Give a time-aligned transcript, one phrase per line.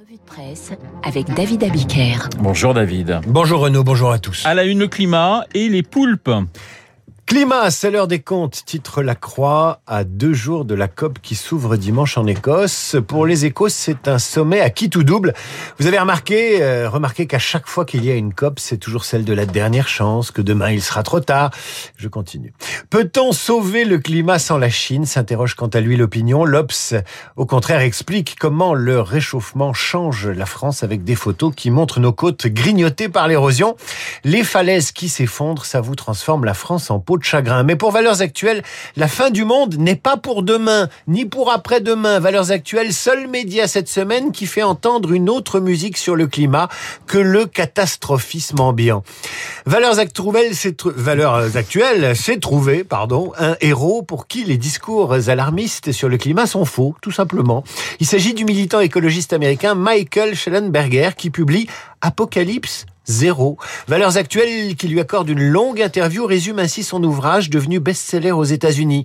[0.00, 0.72] Revue de presse
[1.02, 2.30] avec David Abiker.
[2.38, 3.20] Bonjour David.
[3.26, 4.46] Bonjour Renaud, bonjour à tous.
[4.46, 6.30] À la une, le climat et les poulpes.
[7.30, 11.36] Climat, c'est l'heure des comptes, titre La Croix, à deux jours de la COP qui
[11.36, 12.96] s'ouvre dimanche en Écosse.
[13.06, 15.32] Pour les Échos, c'est un sommet à qui tout double.
[15.78, 19.04] Vous avez remarqué, euh, remarqué qu'à chaque fois qu'il y a une COP, c'est toujours
[19.04, 21.52] celle de la dernière chance, que demain il sera trop tard.
[21.96, 22.52] Je continue.
[22.90, 25.06] Peut-on sauver le climat sans la Chine?
[25.06, 26.44] s'interroge quant à lui l'opinion.
[26.44, 26.94] L'Obs,
[27.36, 32.12] au contraire, explique comment le réchauffement change la France avec des photos qui montrent nos
[32.12, 33.76] côtes grignotées par l'érosion.
[34.24, 37.62] Les falaises qui s'effondrent, ça vous transforme la France en peau de chagrin.
[37.62, 38.64] Mais pour Valeurs Actuelles,
[38.96, 42.18] la fin du monde n'est pas pour demain, ni pour après-demain.
[42.18, 46.68] Valeurs Actuelles, seul média cette semaine qui fait entendre une autre musique sur le climat
[47.06, 49.04] que le catastrophisme ambiant.
[49.66, 55.92] Valeurs Actuelles, c'est Valeurs Actuelles, c'est trouvé, pardon, un héros pour qui les discours alarmistes
[55.92, 57.62] sur le climat sont faux, tout simplement.
[58.00, 61.68] Il s'agit du militant écologiste américain Michael Schellenberger qui publie
[62.00, 63.58] Apocalypse zéro.
[63.88, 68.44] Valeurs actuelles qui lui accorde une longue interview résume ainsi son ouvrage devenu best-seller aux
[68.44, 69.04] États-Unis.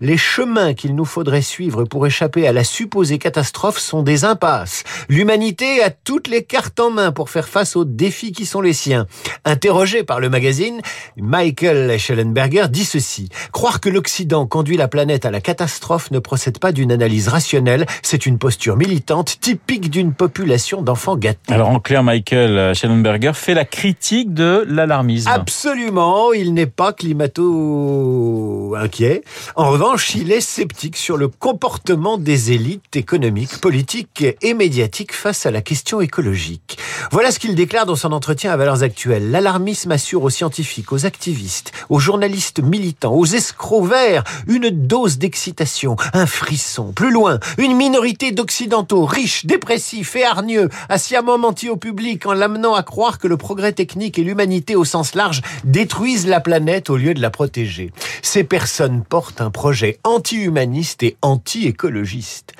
[0.00, 4.84] Les chemins qu'il nous faudrait suivre pour échapper à la supposée catastrophe sont des impasses.
[5.08, 8.72] L'humanité a toutes les cartes en main pour faire face aux défis qui sont les
[8.72, 9.06] siens.
[9.44, 10.80] Interrogé par le magazine,
[11.16, 13.28] Michael Schellenberger dit ceci.
[13.52, 17.86] Croire que l'Occident conduit la planète à la catastrophe ne procède pas d'une analyse rationnelle,
[18.02, 21.52] c'est une posture militante typique d'une population d'enfants gâtés.
[21.52, 25.28] Alors en clair, Michael Schellenberger fait la critique de l'alarmisme.
[25.28, 29.22] Absolument, il n'est pas climato inquiet.
[29.56, 35.46] En revanche, il est sceptique sur le comportement des élites économiques, politiques et médiatiques face
[35.46, 36.78] à la question écologique.
[37.10, 39.30] Voilà ce qu'il déclare dans son entretien à Valeurs Actuelles.
[39.30, 45.96] L'alarmisme assure aux scientifiques, aux activistes, aux journalistes militants, aux escrocs verts une dose d'excitation,
[46.12, 46.92] un frisson.
[46.92, 52.32] Plus loin, une minorité d'occidentaux riches, dépressifs et hargneux a sciemment menti au public en
[52.32, 56.90] l'amenant à croire que le progrès technique et l'humanité au sens large détruisent la planète
[56.90, 57.92] au lieu de la protéger.
[58.22, 62.52] Ces personnes portent un projet anti-humaniste et anti-écologiste.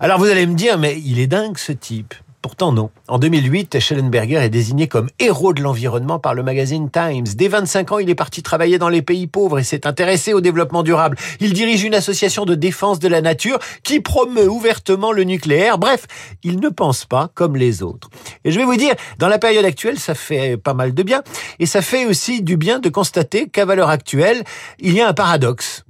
[0.00, 2.14] Alors vous allez me dire, mais il est dingue ce type.
[2.42, 2.90] Pourtant non.
[3.06, 7.26] En 2008, Schellenberger est désigné comme héros de l'environnement par le magazine Times.
[7.36, 10.40] Dès 25 ans, il est parti travailler dans les pays pauvres et s'est intéressé au
[10.40, 11.16] développement durable.
[11.38, 15.78] Il dirige une association de défense de la nature qui promeut ouvertement le nucléaire.
[15.78, 16.06] Bref,
[16.42, 18.10] il ne pense pas comme les autres.
[18.44, 21.22] Et je vais vous dire, dans la période actuelle, ça fait pas mal de bien.
[21.60, 24.42] Et ça fait aussi du bien de constater qu'à valeur actuelle,
[24.80, 25.84] il y a un paradoxe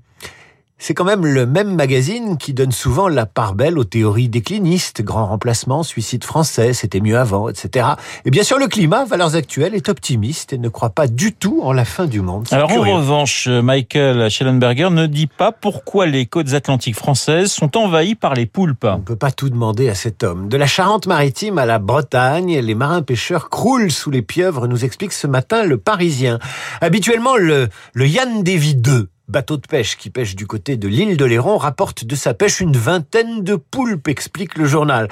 [0.82, 5.00] c'est quand même le même magazine qui donne souvent la part belle aux théories déclinistes,
[5.03, 7.87] grand remplacement, suicide français, c'était mieux avant, etc.
[8.25, 11.60] Et bien sûr, le climat, valeurs actuelles, est optimiste et ne croit pas du tout
[11.62, 12.48] en la fin du monde.
[12.50, 18.16] Alors en revanche, Michael Schellenberger ne dit pas pourquoi les côtes atlantiques françaises sont envahies
[18.16, 18.82] par les poulpes.
[18.82, 20.49] On ne peut pas tout demander à cet homme.
[20.49, 25.12] De la Charente-Maritime à la Bretagne, les marins pêcheurs croulent sous les pieuvres, nous explique
[25.12, 26.41] ce matin le Parisien.
[26.81, 31.16] Habituellement, le, le Yann Davy 2 bateau de pêche qui pêche du côté de l'île
[31.16, 35.09] de Léron rapporte de sa pêche une vingtaine de poulpes, explique le journal.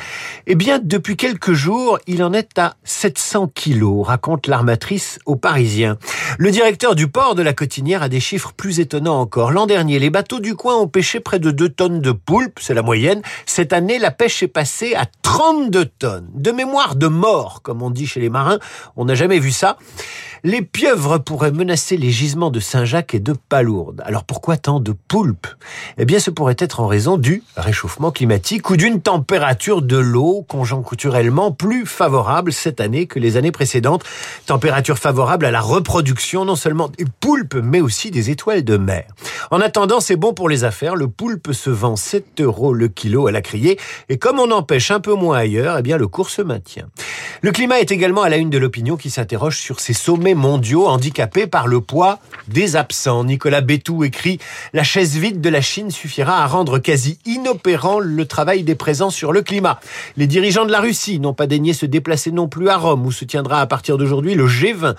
[0.47, 5.97] Eh bien, depuis quelques jours, il en est à 700 kilos, raconte l'armatrice aux Parisiens.
[6.37, 9.53] Le directeur du port de la Cotinière a des chiffres plus étonnants encore.
[9.53, 12.75] L'an dernier, les bateaux du coin ont pêché près de 2 tonnes de poulpes, c'est
[12.75, 13.23] la moyenne.
[13.47, 16.29] Cette année, la pêche est passée à 32 tonnes.
[16.35, 18.59] De mémoire de mort, comme on dit chez les marins,
[18.97, 19.79] on n'a jamais vu ça.
[20.43, 24.03] Les pieuvres pourraient menacer les gisements de Saint-Jacques et de Palourde.
[24.07, 25.47] Alors pourquoi tant de poulpes?
[25.99, 30.47] Eh bien, ce pourrait être en raison du réchauffement climatique ou d'une température de l'eau
[30.49, 34.03] conjoncturellement plus favorable cette année que les années précédentes.
[34.47, 39.05] Température favorable à la reproduction non seulement des poulpes, mais aussi des étoiles de mer.
[39.51, 40.97] En attendant, c'est bon pour les affaires.
[40.97, 43.79] Le poulpe se vend 7 euros le kilo à la criée.
[44.09, 46.89] Et comme on en pêche un peu moins ailleurs, eh bien, le cours se maintient.
[47.43, 50.87] Le climat est également à la une de l'opinion qui s'interroge sur ces sommets mondiaux
[50.87, 52.19] handicapés par le poids
[52.49, 53.25] des absents.
[53.25, 54.39] Nicolas Bétou écrit
[54.73, 59.11] La chaise vide de la Chine suffira à rendre quasi inopérant le travail des présents
[59.11, 59.81] sur le climat.
[60.17, 63.13] Les dirigeants de la Russie n'ont pas daigné se déplacer non plus à Rome où
[63.13, 64.95] se tiendra à partir d'aujourd'hui le G20.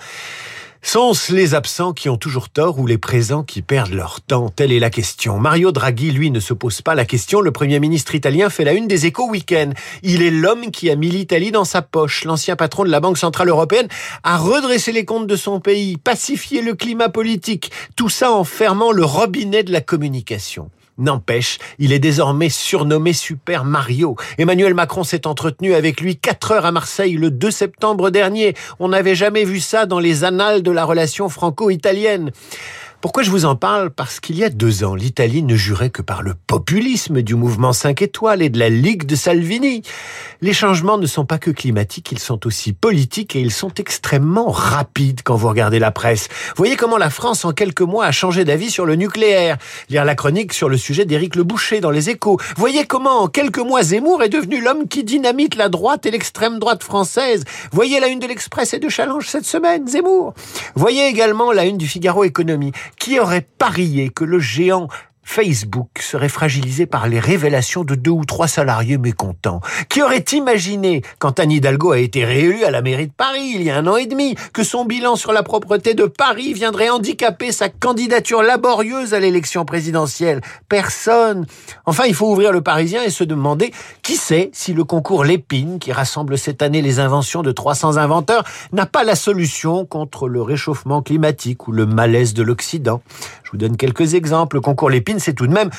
[0.84, 4.48] Sont-ce les absents qui ont toujours tort ou les présents qui perdent leur temps?
[4.50, 5.38] Telle est la question.
[5.38, 7.40] Mario Draghi, lui, ne se pose pas la question.
[7.40, 9.70] Le Premier ministre italien fait la une des échos week-end.
[10.02, 12.24] Il est l'homme qui a mis l'Italie dans sa poche.
[12.24, 13.86] L'ancien patron de la Banque Centrale Européenne
[14.24, 17.70] a redressé les comptes de son pays, pacifié le climat politique.
[17.94, 20.68] Tout ça en fermant le robinet de la communication.
[20.98, 24.14] N'empêche, il est désormais surnommé Super Mario.
[24.36, 28.54] Emmanuel Macron s'est entretenu avec lui 4 heures à Marseille le 2 septembre dernier.
[28.78, 32.30] On n'avait jamais vu ça dans les annales de la relation franco-italienne.
[33.02, 33.90] Pourquoi je vous en parle?
[33.90, 37.72] Parce qu'il y a deux ans, l'Italie ne jurait que par le populisme du mouvement
[37.72, 39.82] 5 étoiles et de la Ligue de Salvini.
[40.40, 44.52] Les changements ne sont pas que climatiques, ils sont aussi politiques et ils sont extrêmement
[44.52, 46.28] rapides quand vous regardez la presse.
[46.54, 49.58] Voyez comment la France en quelques mois a changé d'avis sur le nucléaire.
[49.90, 52.38] Lire la chronique sur le sujet d'Éric Le Boucher dans les échos.
[52.56, 56.60] Voyez comment en quelques mois Zemmour est devenu l'homme qui dynamite la droite et l'extrême
[56.60, 57.42] droite française.
[57.72, 60.34] Voyez la une de l'Express et de Challenge cette semaine, Zemmour.
[60.76, 62.70] Voyez également la une du Figaro Économie.
[62.98, 64.88] Qui aurait parié que le géant
[65.22, 69.60] Facebook serait fragilisé par les révélations de deux ou trois salariés mécontents.
[69.88, 73.62] Qui aurait imaginé, quand Anne Hidalgo a été réélue à la mairie de Paris il
[73.62, 76.90] y a un an et demi, que son bilan sur la propreté de Paris viendrait
[76.90, 80.40] handicaper sa candidature laborieuse à l'élection présidentielle?
[80.68, 81.46] Personne.
[81.86, 83.72] Enfin, il faut ouvrir le Parisien et se demander
[84.02, 88.44] qui sait si le concours Lépine, qui rassemble cette année les inventions de 300 inventeurs,
[88.72, 93.02] n'a pas la solution contre le réchauffement climatique ou le malaise de l'Occident.
[93.52, 94.56] Vous donne quelques exemples.
[94.56, 95.70] Le concours Lépine, c'est tout de même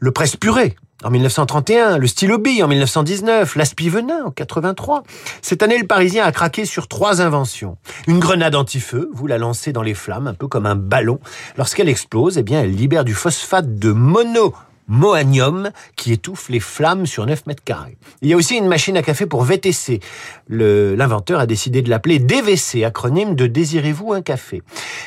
[0.00, 5.02] le presse purée en 1931, le stylo bille en 1919, l'aspi venin en 83.
[5.42, 7.76] Cette année, le Parisien a craqué sur trois inventions.
[8.06, 11.20] Une grenade anti-feu, vous la lancez dans les flammes, un peu comme un ballon.
[11.58, 14.54] Lorsqu'elle explose, eh bien, elle libère du phosphate de mono
[14.88, 17.96] Mohanium qui étouffe les flammes sur 9 mètres carrés.
[18.22, 20.00] Il y a aussi une machine à café pour VTC.
[20.48, 24.62] L'inventeur a décidé de l'appeler DVC, acronyme de Désirez-vous un café.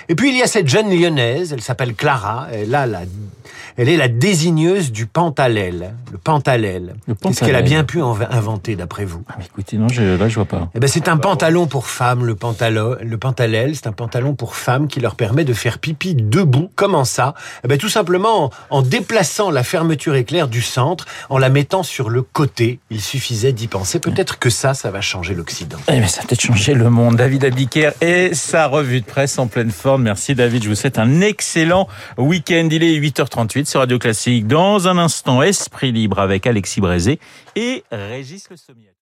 [0.09, 3.01] Et puis il y a cette jeune lyonnaise, elle s'appelle Clara, elle a la
[3.77, 5.93] elle est la désigneuse du pantalèle.
[6.11, 6.95] Le pantalèle.
[7.21, 9.23] Qu'est-ce qu'elle a bien pu inventer, d'après vous?
[9.29, 10.69] Ah, Écoutez, non, je, là, je vois pas.
[10.75, 13.75] Eh ben, c'est un pantalon pour femmes, le pantalon, le pantalèle.
[13.75, 16.71] C'est un pantalon pour femmes qui leur permet de faire pipi debout.
[16.75, 21.37] Comment ça eh ben, Tout simplement en, en déplaçant la fermeture éclair du centre, en
[21.37, 22.79] la mettant sur le côté.
[22.89, 23.99] Il suffisait d'y penser.
[23.99, 25.77] Peut-être que ça, ça va changer l'Occident.
[25.87, 27.15] Eh ben, ça va peut-être changer le monde.
[27.15, 30.03] David Abiker et sa revue de presse en pleine forme.
[30.03, 30.63] Merci David.
[30.63, 31.87] Je vous souhaite un excellent
[32.17, 32.67] week-end.
[32.71, 34.47] Il est 8h38 sur Radio Classique.
[34.47, 37.19] Dans un instant, Esprit Libre avec Alexis Brézé
[37.55, 38.93] et Régis Le Sommier.